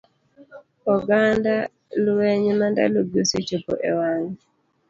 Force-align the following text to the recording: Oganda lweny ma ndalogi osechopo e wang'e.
Oganda 0.93 1.53
lweny 2.03 2.45
ma 2.59 2.67
ndalogi 2.71 3.15
osechopo 3.23 3.73
e 3.89 3.91
wang'e. 3.97 4.33